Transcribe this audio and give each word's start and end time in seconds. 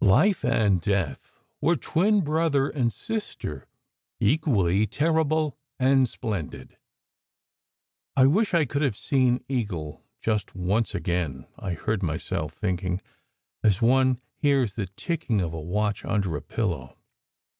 Life 0.00 0.42
and 0.44 0.80
death 0.80 1.30
were 1.60 1.76
twin 1.76 2.22
brother 2.22 2.68
and 2.68 2.92
sister, 2.92 3.68
equally 4.18 4.84
terrible 4.84 5.56
and 5.78 6.08
splendid. 6.08 6.76
"I 8.16 8.26
wish 8.26 8.52
I 8.52 8.64
could 8.64 8.82
have 8.82 8.96
seen 8.96 9.44
Eagle 9.46 10.02
just 10.20 10.56
once 10.56 10.92
again/ 10.92 11.46
I 11.56 11.74
heard 11.74 12.02
myself 12.02 12.52
thinking, 12.54 13.00
as 13.62 13.80
one 13.80 14.20
hears 14.34 14.74
the 14.74 14.86
ticking 14.88 15.40
of 15.40 15.54
a 15.54 15.60
watch 15.60 16.04
under 16.04 16.34
a 16.36 16.42
pillow. 16.42 16.96